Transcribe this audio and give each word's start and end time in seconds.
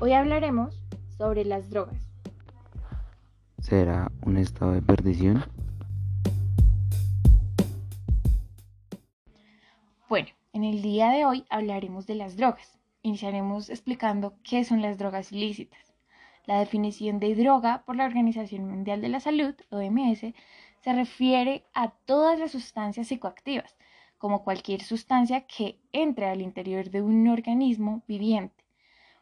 Hoy 0.00 0.12
hablaremos 0.12 0.80
sobre 1.16 1.44
las 1.44 1.70
drogas. 1.70 1.98
¿Será 3.58 4.12
un 4.24 4.36
estado 4.36 4.70
de 4.70 4.80
perdición? 4.80 5.42
Bueno, 10.08 10.28
en 10.52 10.62
el 10.62 10.82
día 10.82 11.10
de 11.10 11.24
hoy 11.24 11.44
hablaremos 11.50 12.06
de 12.06 12.14
las 12.14 12.36
drogas. 12.36 12.78
Iniciaremos 13.02 13.70
explicando 13.70 14.34
qué 14.44 14.62
son 14.62 14.82
las 14.82 14.98
drogas 14.98 15.32
ilícitas. 15.32 15.92
La 16.46 16.60
definición 16.60 17.18
de 17.18 17.34
droga 17.34 17.82
por 17.84 17.96
la 17.96 18.06
Organización 18.06 18.68
Mundial 18.68 19.00
de 19.00 19.08
la 19.08 19.18
Salud, 19.18 19.56
OMS, 19.70 20.20
se 20.20 20.92
refiere 20.92 21.64
a 21.74 21.90
todas 21.90 22.38
las 22.38 22.52
sustancias 22.52 23.08
psicoactivas, 23.08 23.76
como 24.16 24.44
cualquier 24.44 24.84
sustancia 24.84 25.40
que 25.48 25.80
entre 25.90 26.26
al 26.26 26.40
interior 26.40 26.88
de 26.88 27.02
un 27.02 27.26
organismo 27.26 28.04
viviente. 28.06 28.67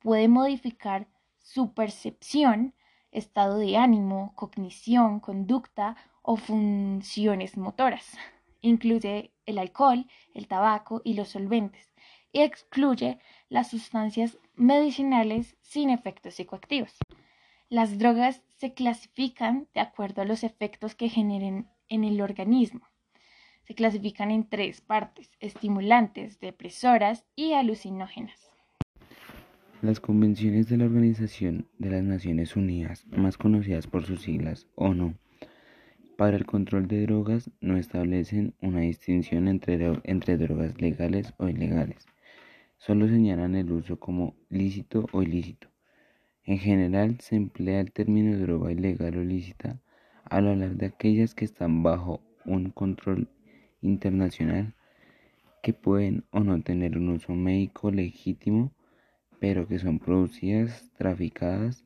Puede 0.00 0.28
modificar 0.28 1.08
su 1.38 1.72
percepción, 1.72 2.74
estado 3.10 3.58
de 3.58 3.76
ánimo, 3.76 4.32
cognición, 4.36 5.20
conducta 5.20 5.96
o 6.22 6.36
funciones 6.36 7.56
motoras. 7.56 8.16
Incluye 8.60 9.32
el 9.46 9.58
alcohol, 9.58 10.06
el 10.34 10.46
tabaco 10.46 11.00
y 11.04 11.14
los 11.14 11.28
solventes 11.28 11.92
y 12.32 12.42
excluye 12.42 13.18
las 13.48 13.70
sustancias 13.70 14.38
medicinales 14.54 15.56
sin 15.62 15.90
efectos 15.90 16.34
psicoactivos. 16.34 16.96
Las 17.68 17.98
drogas 17.98 18.42
se 18.56 18.74
clasifican 18.74 19.68
de 19.74 19.80
acuerdo 19.80 20.22
a 20.22 20.24
los 20.24 20.44
efectos 20.44 20.94
que 20.94 21.08
generen 21.08 21.68
en 21.88 22.04
el 22.04 22.20
organismo. 22.20 22.88
Se 23.64 23.74
clasifican 23.74 24.30
en 24.30 24.48
tres 24.48 24.80
partes, 24.80 25.30
estimulantes, 25.40 26.40
depresoras 26.40 27.26
y 27.36 27.52
alucinógenas. 27.52 28.47
Las 29.80 30.00
convenciones 30.00 30.68
de 30.68 30.76
la 30.76 30.86
Organización 30.86 31.68
de 31.78 31.90
las 31.90 32.02
Naciones 32.02 32.56
Unidas, 32.56 33.06
más 33.16 33.38
conocidas 33.38 33.86
por 33.86 34.04
sus 34.04 34.22
siglas 34.22 34.66
ONU, 34.74 35.14
para 36.16 36.36
el 36.36 36.46
control 36.46 36.88
de 36.88 37.02
drogas 37.02 37.48
no 37.60 37.76
establecen 37.76 38.54
una 38.60 38.80
distinción 38.80 39.46
entre, 39.46 40.00
entre 40.02 40.36
drogas 40.36 40.80
legales 40.80 41.32
o 41.36 41.48
ilegales. 41.48 42.06
Solo 42.76 43.06
señalan 43.06 43.54
el 43.54 43.70
uso 43.70 44.00
como 44.00 44.34
lícito 44.50 45.06
o 45.12 45.22
ilícito. 45.22 45.68
En 46.42 46.58
general 46.58 47.20
se 47.20 47.36
emplea 47.36 47.78
el 47.78 47.92
término 47.92 48.36
droga 48.36 48.72
ilegal 48.72 49.16
o 49.16 49.22
lícita 49.22 49.80
al 50.24 50.48
hablar 50.48 50.74
de 50.74 50.86
aquellas 50.86 51.36
que 51.36 51.44
están 51.44 51.84
bajo 51.84 52.20
un 52.44 52.70
control 52.70 53.28
internacional 53.80 54.74
que 55.62 55.72
pueden 55.72 56.24
o 56.32 56.40
no 56.40 56.60
tener 56.62 56.98
un 56.98 57.10
uso 57.10 57.32
médico 57.32 57.92
legítimo 57.92 58.72
pero 59.40 59.66
que 59.66 59.78
son 59.78 59.98
producidas, 59.98 60.90
traficadas 60.96 61.84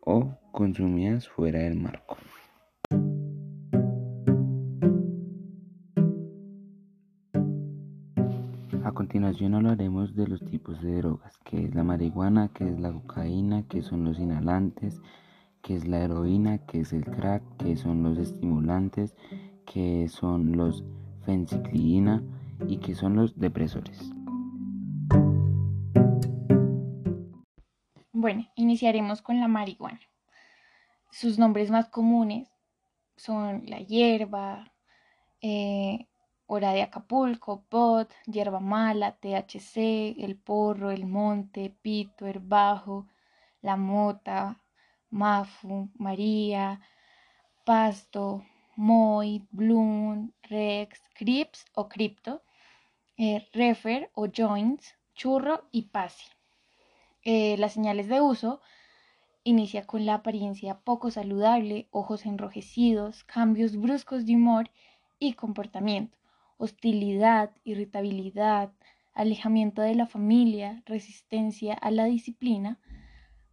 o 0.00 0.34
consumidas 0.52 1.28
fuera 1.28 1.60
del 1.60 1.76
marco. 1.76 2.16
A 8.84 8.92
continuación 8.92 9.54
hablaremos 9.54 10.14
de 10.14 10.28
los 10.28 10.44
tipos 10.44 10.80
de 10.80 10.96
drogas, 10.98 11.36
que 11.44 11.64
es 11.64 11.74
la 11.74 11.82
marihuana, 11.82 12.48
que 12.54 12.68
es 12.68 12.78
la 12.78 12.92
cocaína, 12.92 13.64
que 13.68 13.82
son 13.82 14.04
los 14.04 14.18
inhalantes, 14.18 15.02
que 15.60 15.74
es 15.74 15.88
la 15.88 16.04
heroína, 16.04 16.58
que 16.58 16.80
es 16.80 16.92
el 16.92 17.04
crack, 17.04 17.42
que 17.56 17.76
son 17.76 18.04
los 18.04 18.16
estimulantes, 18.16 19.16
que 19.64 20.08
son 20.08 20.56
los 20.56 20.84
fenciclidina 21.24 22.22
y 22.68 22.78
que 22.78 22.94
son 22.94 23.16
los 23.16 23.36
depresores. 23.38 24.12
Bueno, 28.26 28.44
iniciaremos 28.56 29.22
con 29.22 29.38
la 29.38 29.46
marihuana. 29.46 30.00
Sus 31.12 31.38
nombres 31.38 31.70
más 31.70 31.88
comunes 31.88 32.48
son 33.16 33.62
la 33.66 33.78
hierba, 33.78 34.72
eh, 35.40 36.08
hora 36.46 36.72
de 36.72 36.82
Acapulco, 36.82 37.62
pot, 37.68 38.12
hierba 38.26 38.58
mala, 38.58 39.12
THC, 39.12 40.16
el 40.18 40.34
porro, 40.34 40.90
el 40.90 41.06
monte, 41.06 41.70
pito, 41.70 42.26
el 42.26 42.40
bajo, 42.40 43.06
la 43.62 43.76
mota, 43.76 44.60
mafu, 45.10 45.88
maría, 45.94 46.80
pasto, 47.64 48.44
moi, 48.74 49.40
bloom, 49.52 50.32
rex, 50.42 51.00
crips 51.14 51.64
o 51.76 51.88
cripto, 51.88 52.42
eh, 53.16 53.48
refer 53.52 54.10
o 54.14 54.26
joints, 54.26 54.96
churro 55.14 55.68
y 55.70 55.82
pasi. 55.82 56.35
Eh, 57.28 57.56
las 57.58 57.72
señales 57.72 58.06
de 58.06 58.20
uso 58.20 58.60
inicia 59.42 59.84
con 59.84 60.06
la 60.06 60.14
apariencia 60.14 60.78
poco 60.78 61.10
saludable, 61.10 61.88
ojos 61.90 62.24
enrojecidos, 62.24 63.24
cambios 63.24 63.76
bruscos 63.76 64.26
de 64.26 64.36
humor 64.36 64.70
y 65.18 65.32
comportamiento, 65.32 66.16
hostilidad, 66.56 67.50
irritabilidad, 67.64 68.70
alejamiento 69.12 69.82
de 69.82 69.96
la 69.96 70.06
familia, 70.06 70.84
resistencia 70.86 71.74
a 71.74 71.90
la 71.90 72.04
disciplina, 72.04 72.78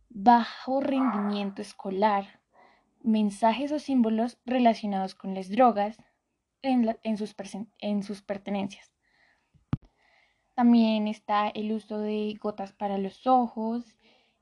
bajo 0.08 0.80
rendimiento 0.80 1.64
escolar, 1.64 2.42
mensajes 3.02 3.72
o 3.72 3.80
símbolos 3.80 4.38
relacionados 4.46 5.16
con 5.16 5.34
las 5.34 5.50
drogas 5.50 5.98
en, 6.62 7.18
sus, 7.18 7.36
en 7.80 8.04
sus 8.04 8.22
pertenencias. 8.22 8.94
También 10.56 11.08
está 11.08 11.48
el 11.50 11.72
uso 11.72 11.98
de 11.98 12.38
gotas 12.42 12.74
para 12.74 12.98
los 12.98 13.26
ojos 13.26 13.84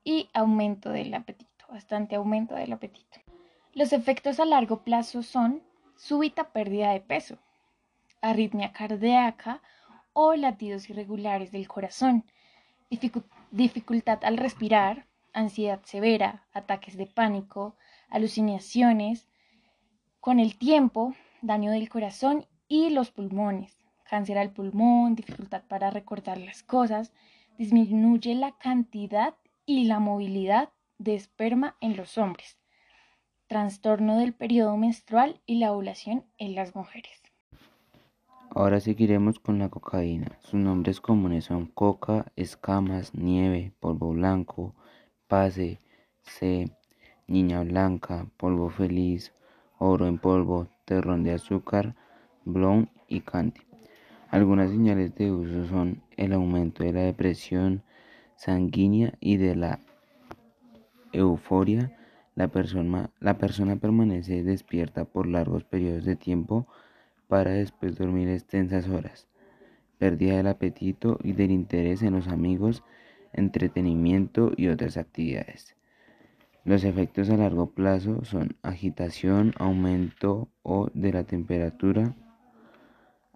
y 0.03 0.29
aumento 0.33 0.89
del 0.89 1.13
apetito, 1.13 1.65
bastante 1.69 2.15
aumento 2.15 2.55
del 2.55 2.73
apetito. 2.73 3.19
Los 3.73 3.93
efectos 3.93 4.39
a 4.39 4.45
largo 4.45 4.83
plazo 4.83 5.23
son 5.23 5.63
súbita 5.95 6.51
pérdida 6.51 6.91
de 6.91 6.99
peso, 6.99 7.37
arritmia 8.19 8.73
cardíaca 8.73 9.61
o 10.13 10.35
latidos 10.35 10.89
irregulares 10.89 11.51
del 11.53 11.67
corazón, 11.69 12.25
dificultad 13.51 14.19
al 14.25 14.35
respirar, 14.35 15.07
ansiedad 15.31 15.79
severa, 15.85 16.45
ataques 16.51 16.97
de 16.97 17.05
pánico, 17.05 17.77
alucinaciones, 18.09 19.29
con 20.19 20.39
el 20.39 20.57
tiempo, 20.57 21.15
daño 21.41 21.71
del 21.71 21.87
corazón 21.87 22.45
y 22.67 22.89
los 22.89 23.11
pulmones, 23.11 23.80
cáncer 24.11 24.37
al 24.37 24.51
pulmón, 24.51 25.15
dificultad 25.15 25.63
para 25.69 25.89
recordar 25.89 26.37
las 26.37 26.63
cosas, 26.63 27.13
disminuye 27.57 28.35
la 28.35 28.51
cantidad 28.57 29.35
y 29.65 29.85
la 29.85 29.99
movilidad 29.99 30.67
de 30.97 31.15
esperma 31.15 31.77
en 31.79 31.95
los 31.95 32.17
hombres, 32.17 32.57
trastorno 33.47 34.17
del 34.17 34.33
periodo 34.33 34.75
menstrual 34.75 35.39
y 35.45 35.59
la 35.59 35.71
ovulación 35.71 36.25
en 36.37 36.55
las 36.55 36.75
mujeres. 36.75 37.21
Ahora 38.53 38.81
seguiremos 38.81 39.39
con 39.39 39.59
la 39.59 39.69
cocaína. 39.69 40.37
Sus 40.41 40.55
nombres 40.55 40.99
comunes 40.99 41.45
son 41.45 41.67
coca, 41.67 42.25
escamas, 42.35 43.15
nieve, 43.15 43.71
polvo 43.79 44.09
blanco, 44.09 44.75
pase, 45.27 45.79
C, 46.21 46.69
niña 47.27 47.63
blanca, 47.63 48.27
polvo 48.35 48.69
feliz, 48.69 49.33
oro 49.77 50.05
en 50.05 50.17
polvo, 50.17 50.67
terrón 50.83 51.23
de 51.23 51.31
azúcar, 51.31 51.95
blond 52.43 52.89
y 53.07 53.21
candy. 53.21 53.70
Algunas 54.31 54.71
señales 54.71 55.13
de 55.15 55.29
uso 55.29 55.65
son 55.65 56.01
el 56.15 56.31
aumento 56.31 56.85
de 56.85 56.93
la 56.93 57.01
depresión 57.01 57.83
sanguínea 58.37 59.13
y 59.19 59.35
de 59.35 59.57
la 59.57 59.81
euforia. 61.11 61.97
La 62.35 62.47
persona, 62.47 63.75
permanece 63.75 64.41
despierta 64.43 65.03
por 65.03 65.27
largos 65.27 65.65
periodos 65.65 66.05
de 66.05 66.15
tiempo 66.15 66.65
para 67.27 67.51
después 67.51 67.97
dormir 67.97 68.29
extensas 68.29 68.87
horas. 68.87 69.27
Pérdida 69.97 70.37
del 70.37 70.47
apetito 70.47 71.19
y 71.21 71.33
del 71.33 71.51
interés 71.51 72.01
en 72.01 72.13
los 72.13 72.29
amigos, 72.29 72.83
entretenimiento 73.33 74.53
y 74.55 74.69
otras 74.69 74.95
actividades. 74.95 75.75
Los 76.63 76.85
efectos 76.85 77.29
a 77.29 77.35
largo 77.35 77.71
plazo 77.71 78.23
son 78.23 78.55
agitación, 78.61 79.53
aumento 79.57 80.47
o 80.63 80.89
de 80.93 81.11
la 81.11 81.25
temperatura, 81.25 82.15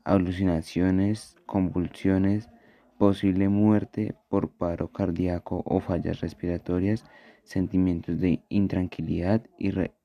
alucinaciones, 0.05 1.35
convulsiones, 1.45 2.49
posible 2.97 3.49
muerte 3.49 4.15
por 4.29 4.49
paro 4.49 4.91
cardíaco 4.91 5.61
o 5.65 5.81
fallas 5.81 6.21
respiratorias, 6.21 7.03
sentimientos 7.43 8.19
de 8.19 8.43
intranquilidad, 8.49 9.43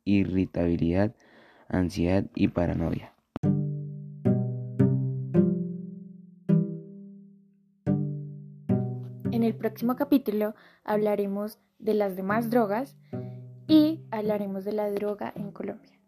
irritabilidad, 0.04 1.14
ansiedad 1.68 2.24
y 2.34 2.48
paranoia. 2.48 3.14
En 9.32 9.44
el 9.44 9.54
próximo 9.54 9.96
capítulo 9.96 10.54
hablaremos 10.82 11.60
de 11.78 11.94
las 11.94 12.16
demás 12.16 12.50
drogas 12.50 12.96
y 13.68 14.00
hablaremos 14.10 14.64
de 14.64 14.72
la 14.72 14.90
droga 14.90 15.32
en 15.36 15.52
Colombia. 15.52 15.99